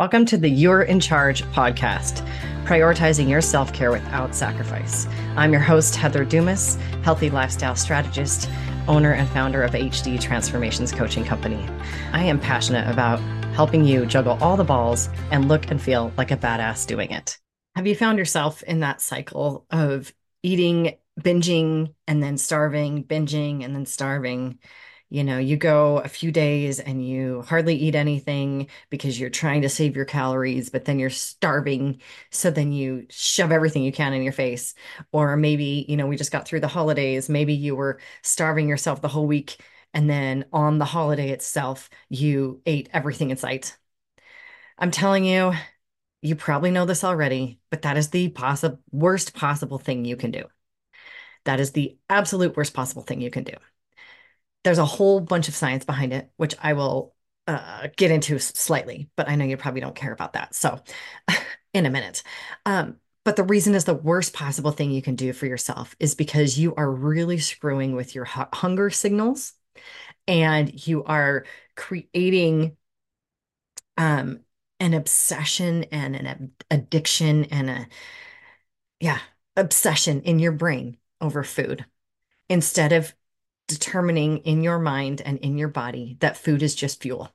[0.00, 2.28] Welcome to the You're in Charge podcast,
[2.64, 5.06] prioritizing your self care without sacrifice.
[5.36, 6.74] I'm your host, Heather Dumas,
[7.04, 8.50] healthy lifestyle strategist,
[8.88, 11.64] owner and founder of HD Transformations Coaching Company.
[12.12, 13.20] I am passionate about
[13.54, 17.38] helping you juggle all the balls and look and feel like a badass doing it.
[17.76, 23.76] Have you found yourself in that cycle of eating, binging, and then starving, binging, and
[23.76, 24.58] then starving?
[25.14, 29.62] You know, you go a few days and you hardly eat anything because you're trying
[29.62, 32.00] to save your calories, but then you're starving.
[32.30, 34.74] So then you shove everything you can in your face.
[35.12, 37.28] Or maybe, you know, we just got through the holidays.
[37.28, 39.60] Maybe you were starving yourself the whole week.
[39.92, 43.76] And then on the holiday itself, you ate everything in sight.
[44.78, 45.52] I'm telling you,
[46.22, 50.32] you probably know this already, but that is the possible worst possible thing you can
[50.32, 50.46] do.
[51.44, 53.54] That is the absolute worst possible thing you can do
[54.64, 57.14] there's a whole bunch of science behind it, which I will
[57.46, 60.54] uh, get into slightly, but I know you probably don't care about that.
[60.54, 60.80] So,
[61.74, 62.22] in a minute.
[62.66, 66.14] Um, but the reason is the worst possible thing you can do for yourself is
[66.14, 69.54] because you are really screwing with your hu- hunger signals
[70.28, 71.44] and you are
[71.76, 72.76] creating
[73.96, 74.40] um,
[74.80, 77.86] an obsession and an ab- addiction and a,
[79.00, 79.20] yeah,
[79.56, 81.84] obsession in your brain over food
[82.48, 83.14] instead of
[83.68, 87.30] determining in your mind and in your body that food is just fuel,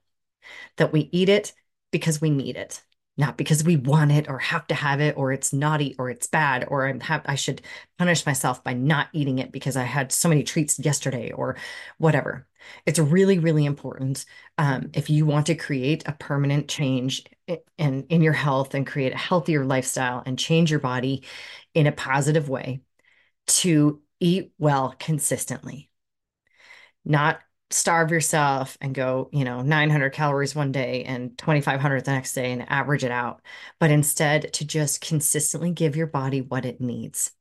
[0.77, 1.53] that we eat it
[1.91, 2.83] because we need it,
[3.17, 6.27] not because we want it or have to have it or it's naughty or it's
[6.27, 7.61] bad or I'm ha- I should
[7.97, 11.57] punish myself by not eating it because I had so many treats yesterday or
[11.97, 12.47] whatever.
[12.85, 14.25] It's really, really important
[14.57, 17.23] um, if you want to create a permanent change
[17.77, 21.23] in, in your health and create a healthier lifestyle and change your body
[21.73, 22.81] in a positive way
[23.47, 25.88] to eat well consistently
[27.05, 27.39] not
[27.71, 32.51] starve yourself and go, you know, 900 calories one day and 2500 the next day
[32.51, 33.41] and average it out,
[33.79, 37.31] but instead to just consistently give your body what it needs.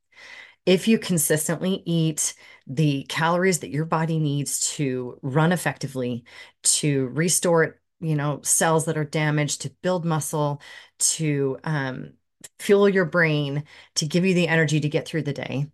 [0.66, 2.34] If you consistently eat
[2.66, 6.24] the calories that your body needs to run effectively,
[6.62, 10.60] to restore, you know, cells that are damaged, to build muscle,
[10.98, 12.12] to um,
[12.58, 13.64] fuel your brain,
[13.94, 15.68] to give you the energy to get through the day,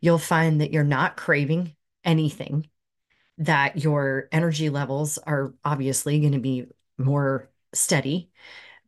[0.00, 2.68] you'll find that you're not craving anything
[3.40, 6.66] that your energy levels are obviously going to be
[6.98, 8.30] more steady,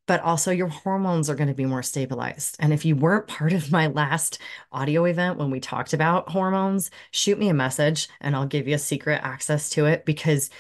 [0.07, 2.57] but also your hormones are going to be more stabilized.
[2.59, 4.39] And if you weren't part of my last
[4.71, 8.75] audio event when we talked about hormones, shoot me a message and I'll give you
[8.75, 10.51] a secret access to it because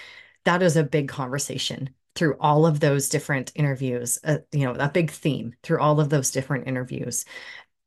[0.44, 4.88] that is a big conversation through all of those different interviews, uh, you know, a
[4.88, 7.24] big theme through all of those different interviews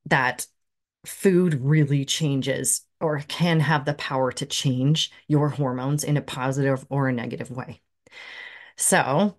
[0.06, 0.46] that
[1.06, 6.86] food really changes or can have the power to change your hormones in a positive
[6.90, 7.82] or a negative way.
[8.78, 9.38] So,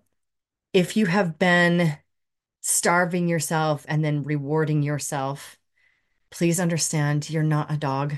[0.73, 1.97] if you have been
[2.61, 5.57] starving yourself and then rewarding yourself,
[6.29, 8.17] please understand you're not a dog.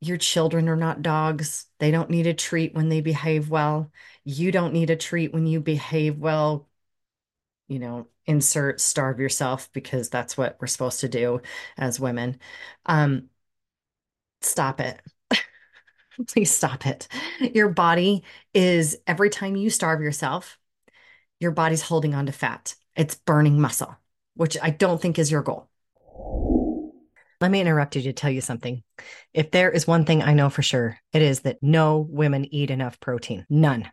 [0.00, 1.66] Your children are not dogs.
[1.78, 3.92] They don't need a treat when they behave well.
[4.24, 6.69] You don't need a treat when you behave well.
[7.70, 11.40] You know, insert starve yourself because that's what we're supposed to do
[11.78, 12.40] as women.
[12.84, 13.28] Um,
[14.40, 15.00] stop it.
[16.28, 17.06] Please stop it.
[17.54, 20.58] Your body is, every time you starve yourself,
[21.38, 22.74] your body's holding on to fat.
[22.96, 23.96] It's burning muscle,
[24.34, 25.70] which I don't think is your goal.
[27.40, 28.82] Let me interrupt you to tell you something.
[29.32, 32.70] If there is one thing I know for sure, it is that no women eat
[32.70, 33.46] enough protein.
[33.48, 33.88] None.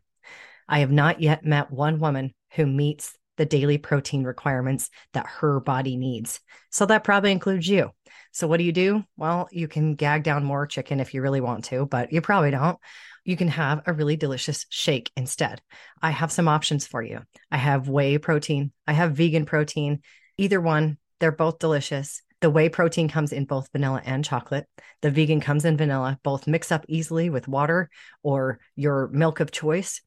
[0.67, 5.59] I have not yet met one woman who meets the daily protein requirements that her
[5.59, 6.39] body needs.
[6.69, 7.91] So that probably includes you.
[8.31, 9.03] So what do you do?
[9.15, 12.51] Well, you can gag down more chicken if you really want to, but you probably
[12.51, 12.77] don't.
[13.23, 15.61] You can have a really delicious shake instead.
[16.01, 17.21] I have some options for you.
[17.51, 20.01] I have whey protein, I have vegan protein.
[20.37, 22.21] Either one, they're both delicious.
[22.39, 24.67] The whey protein comes in both vanilla and chocolate.
[25.01, 26.19] The vegan comes in vanilla.
[26.21, 27.89] Both mix up easily with water
[28.21, 30.01] or your milk of choice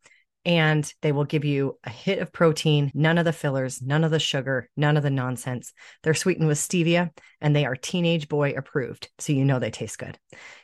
[0.45, 4.11] and they will give you a hit of protein, none of the fillers, none of
[4.11, 5.73] the sugar, none of the nonsense.
[6.03, 7.11] They're sweetened with stevia
[7.41, 9.11] and they are teenage boy approved.
[9.19, 10.19] So you know they taste good.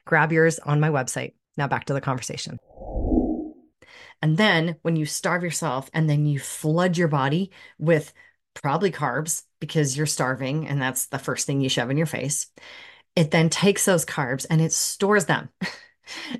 [0.04, 1.34] Grab yours on my website.
[1.56, 2.58] Now back to the conversation.
[4.22, 8.12] And then when you starve yourself and then you flood your body with
[8.54, 12.46] probably carbs because you're starving and that's the first thing you shove in your face,
[13.14, 15.50] it then takes those carbs and it stores them.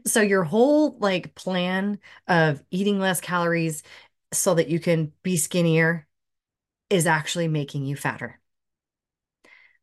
[0.07, 1.99] So your whole like plan
[2.29, 3.83] of eating less calories
[4.33, 6.07] so that you can be skinnier
[6.91, 8.41] is actually making you fatter.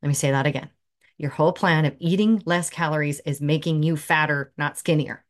[0.01, 0.69] Let me say that again.
[1.17, 5.23] Your whole plan of eating less calories is making you fatter, not skinnier.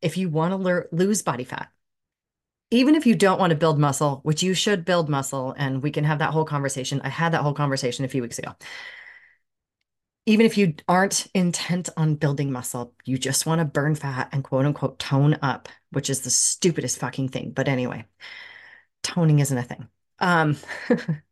[0.00, 1.68] If you want to lose body fat,
[2.70, 5.90] even if you don't want to build muscle, which you should build muscle, and we
[5.90, 7.00] can have that whole conversation.
[7.02, 8.54] I had that whole conversation a few weeks ago.
[10.30, 14.44] Even if you aren't intent on building muscle, you just want to burn fat and
[14.44, 17.50] quote unquote tone up, which is the stupidest fucking thing.
[17.50, 18.04] But anyway,
[19.02, 19.88] toning isn't a thing.
[20.20, 20.56] Um,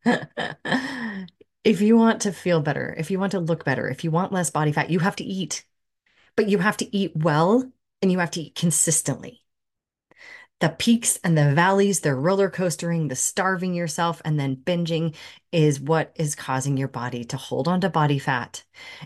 [1.63, 4.33] if you want to feel better, if you want to look better, if you want
[4.33, 5.65] less body fat, you have to eat,
[6.35, 7.71] but you have to eat well
[8.03, 9.45] and you have to eat consistently.
[10.61, 15.15] The peaks and the valleys, the roller coastering, the starving yourself, and then binging
[15.53, 18.65] is what is causing your body to hold on to body fat.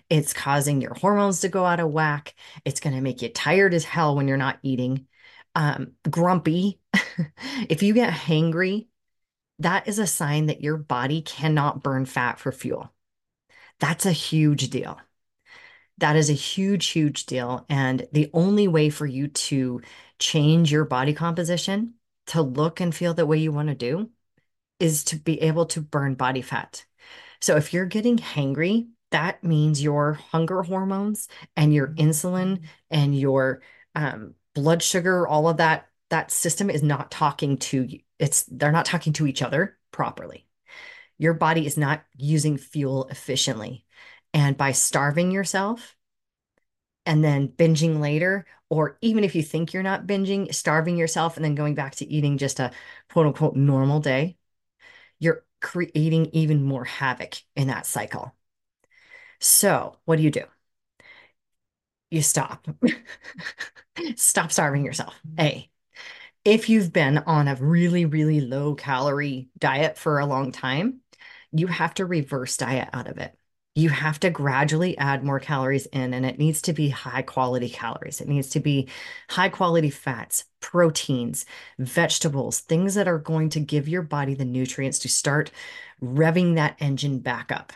[0.09, 2.35] It's causing your hormones to go out of whack.
[2.65, 5.07] It's going to make you tired as hell when you're not eating,
[5.55, 6.81] um, grumpy.
[7.69, 8.87] if you get hangry,
[9.59, 12.91] that is a sign that your body cannot burn fat for fuel.
[13.79, 14.99] That's a huge deal.
[15.99, 17.67] That is a huge, huge deal.
[17.69, 19.83] And the only way for you to
[20.23, 21.95] change your body composition
[22.29, 24.11] to look and feel the way you want to do
[24.79, 26.85] is to be able to burn body fat.
[27.41, 33.63] So if you're getting hangry, that means your hunger hormones and your insulin and your
[33.95, 38.71] um, blood sugar, all of that, that system is not talking to you it's they're
[38.71, 40.47] not talking to each other properly.
[41.19, 43.85] Your body is not using fuel efficiently.
[44.33, 45.97] And by starving yourself
[47.05, 51.45] and then binging later, or even if you think you're not binging, starving yourself and
[51.45, 52.71] then going back to eating just a
[53.11, 54.39] quote unquote normal day,
[55.21, 58.35] you're creating even more havoc in that cycle.
[59.41, 60.45] So, what do you do?
[62.11, 62.67] You stop.
[64.17, 65.21] stop starving yourself.
[65.39, 65.69] A
[66.45, 71.01] if you've been on a really, really low calorie diet for a long time,
[71.53, 73.37] you have to reverse diet out of it.
[73.75, 77.71] You have to gradually add more calories in, and it needs to be high quality
[77.71, 78.21] calories.
[78.21, 78.89] It needs to be
[79.31, 81.47] high quality fats, proteins,
[81.79, 85.51] vegetables, things that are going to give your body the nutrients to start
[86.03, 87.73] revving that engine back up.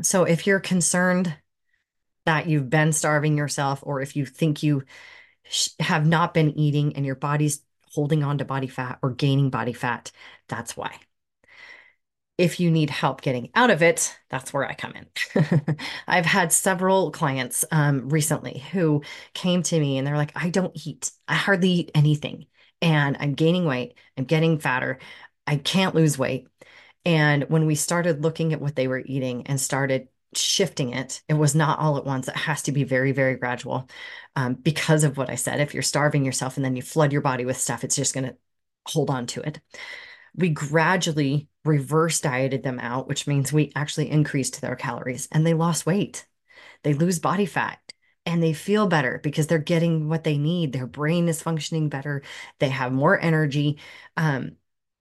[0.00, 1.34] So, if you're concerned
[2.24, 4.84] that you've been starving yourself, or if you think you
[5.80, 9.72] have not been eating and your body's holding on to body fat or gaining body
[9.72, 10.12] fat,
[10.48, 10.98] that's why.
[12.38, 15.76] If you need help getting out of it, that's where I come in.
[16.08, 19.02] I've had several clients um, recently who
[19.34, 22.46] came to me and they're like, I don't eat, I hardly eat anything.
[22.80, 24.98] And I'm gaining weight, I'm getting fatter,
[25.46, 26.48] I can't lose weight.
[27.04, 31.22] And when we started looking at what they were eating and started shifting it.
[31.28, 32.28] It was not all at once.
[32.28, 33.88] It has to be very, very gradual
[34.36, 35.60] um, because of what I said.
[35.60, 38.24] If you're starving yourself and then you flood your body with stuff, it's just going
[38.24, 38.36] to
[38.86, 39.60] hold on to it.
[40.34, 45.54] We gradually reverse dieted them out, which means we actually increased their calories and they
[45.54, 46.26] lost weight.
[46.82, 47.78] They lose body fat
[48.26, 50.72] and they feel better because they're getting what they need.
[50.72, 52.22] Their brain is functioning better.
[52.58, 53.78] They have more energy.
[54.16, 54.56] Um,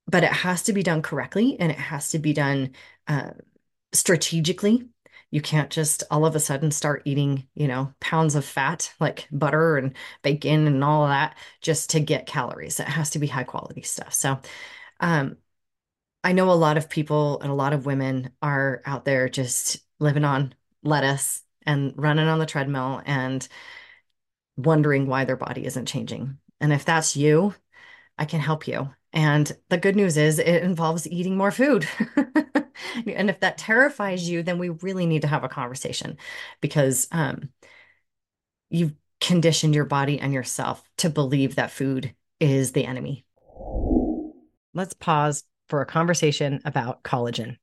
[0.07, 2.71] but it has to be done correctly and it has to be done
[3.07, 3.31] uh,
[3.93, 4.89] strategically
[5.31, 9.27] you can't just all of a sudden start eating, you know, pounds of fat like
[9.31, 12.79] butter and bacon and all that just to get calories.
[12.79, 14.13] It has to be high quality stuff.
[14.13, 14.39] So,
[15.01, 15.37] um,
[16.23, 19.79] I know a lot of people and a lot of women are out there just
[19.99, 20.53] living on
[20.83, 23.47] lettuce and running on the treadmill and
[24.57, 26.37] wondering why their body isn't changing.
[26.59, 27.55] And if that's you,
[28.17, 28.93] I can help you.
[29.13, 31.87] And the good news is it involves eating more food.
[32.15, 36.17] and if that terrifies you, then we really need to have a conversation
[36.61, 37.49] because um,
[38.69, 43.25] you've conditioned your body and yourself to believe that food is the enemy.
[44.73, 47.57] Let's pause for a conversation about collagen.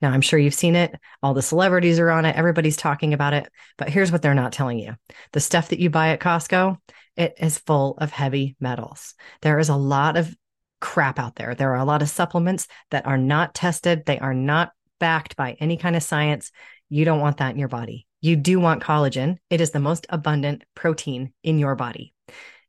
[0.00, 0.94] Now, I'm sure you've seen it.
[1.22, 2.36] All the celebrities are on it.
[2.36, 3.48] Everybody's talking about it.
[3.78, 4.96] But here's what they're not telling you
[5.32, 6.76] the stuff that you buy at Costco,
[7.16, 9.14] it is full of heavy metals.
[9.42, 10.34] There is a lot of
[10.80, 11.54] crap out there.
[11.54, 15.56] There are a lot of supplements that are not tested, they are not backed by
[15.60, 16.50] any kind of science.
[16.88, 18.06] You don't want that in your body.
[18.20, 19.38] You do want collagen.
[19.50, 22.14] It is the most abundant protein in your body.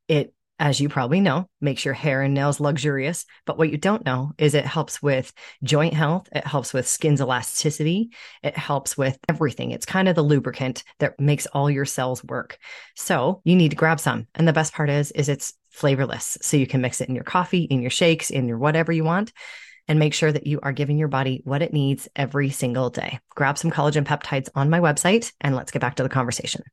[0.07, 3.25] It as you probably know, makes your hair and nails luxurious.
[3.45, 5.33] But what you don't know is it helps with
[5.63, 6.29] joint health.
[6.31, 8.11] It helps with skin's elasticity.
[8.43, 9.71] It helps with everything.
[9.71, 12.57] It's kind of the lubricant that makes all your cells work.
[12.95, 14.27] So you need to grab some.
[14.35, 16.37] And the best part is, is it's flavorless.
[16.41, 19.03] So you can mix it in your coffee, in your shakes, in your whatever you
[19.03, 19.33] want
[19.87, 23.19] and make sure that you are giving your body what it needs every single day.
[23.35, 26.63] Grab some collagen peptides on my website and let's get back to the conversation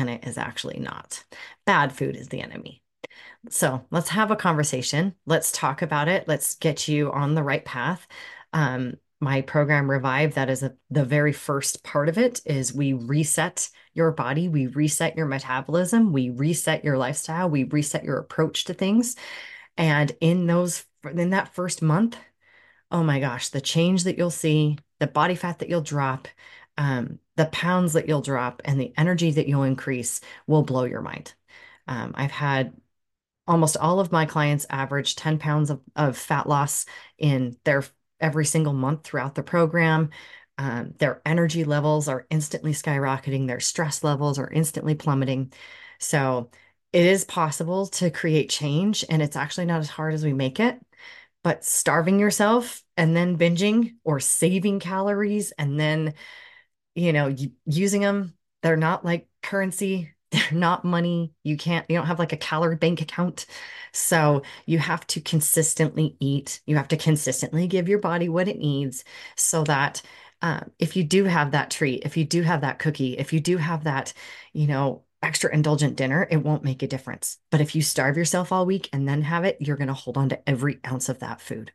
[0.00, 1.22] and it is actually not.
[1.66, 2.82] Bad food is the enemy.
[3.50, 5.14] So let's have a conversation.
[5.26, 6.26] Let's talk about it.
[6.26, 8.06] Let's get you on the right path.
[8.52, 12.94] Um, my program Revive, that is a, the very first part of it is we
[12.94, 18.64] reset your body, we reset your metabolism, we reset your lifestyle, we reset your approach
[18.64, 19.16] to things.
[19.76, 22.16] And in those in that first month,
[22.90, 26.28] oh my gosh, the change that you'll see, the body fat that you'll drop,
[26.80, 31.02] um, the pounds that you'll drop, and the energy that you'll increase will blow your
[31.02, 31.34] mind.
[31.86, 32.72] Um, I've had
[33.46, 36.86] almost all of my clients average 10 pounds of, of fat loss
[37.18, 37.84] in their
[38.18, 40.08] every single month throughout the program.
[40.56, 45.52] Um, their energy levels are instantly skyrocketing, their stress levels are instantly plummeting.
[45.98, 46.48] So
[46.94, 50.58] it is possible to create change, and it's actually not as hard as we make
[50.58, 50.80] it.
[51.44, 56.14] But starving yourself and then binging or saving calories and then,
[56.94, 57.34] you know,
[57.66, 61.32] using them, they're not like currency they're not money.
[61.42, 63.46] You can't, you don't have like a calorie bank account.
[63.92, 66.60] So you have to consistently eat.
[66.66, 69.04] You have to consistently give your body what it needs
[69.36, 70.02] so that
[70.42, 73.40] uh, if you do have that treat, if you do have that cookie, if you
[73.40, 74.12] do have that,
[74.52, 77.38] you know, extra indulgent dinner, it won't make a difference.
[77.50, 80.16] But if you starve yourself all week and then have it, you're going to hold
[80.16, 81.72] on to every ounce of that food.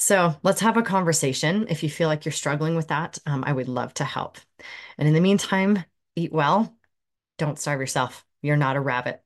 [0.00, 1.66] So let's have a conversation.
[1.68, 4.38] If you feel like you're struggling with that, um, I would love to help.
[4.96, 5.84] And in the meantime,
[6.16, 6.74] eat well,
[7.36, 8.24] don't starve yourself.
[8.40, 9.20] You're not a rabbit.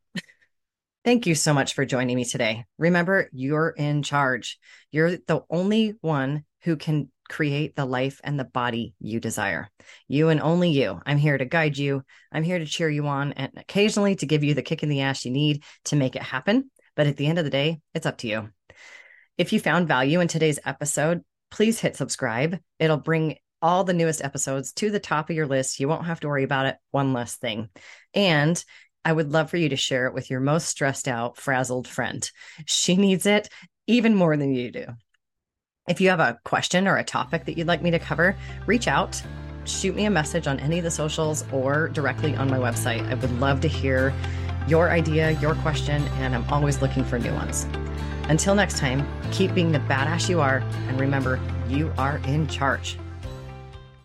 [1.04, 2.64] Thank you so much for joining me today.
[2.76, 4.58] Remember, you're in charge.
[4.90, 9.70] You're the only one who can create the life and the body you desire.
[10.08, 11.00] You and only you.
[11.06, 12.02] I'm here to guide you.
[12.32, 15.02] I'm here to cheer you on and occasionally to give you the kick in the
[15.02, 16.68] ass you need to make it happen.
[16.96, 18.48] But at the end of the day, it's up to you.
[19.36, 22.60] If you found value in today's episode, please hit subscribe.
[22.78, 25.80] It'll bring all the newest episodes to the top of your list.
[25.80, 26.76] You won't have to worry about it.
[26.92, 27.68] One less thing.
[28.14, 28.62] And
[29.04, 32.30] I would love for you to share it with your most stressed out, frazzled friend.
[32.66, 33.48] She needs it
[33.88, 34.86] even more than you do.
[35.88, 38.36] If you have a question or a topic that you'd like me to cover,
[38.66, 39.20] reach out,
[39.64, 43.04] shoot me a message on any of the socials or directly on my website.
[43.10, 44.14] I would love to hear
[44.68, 47.66] your idea, your question, and I'm always looking for new ones.
[48.28, 51.38] Until next time, keep being the badass you are, and remember,
[51.68, 52.96] you are in charge.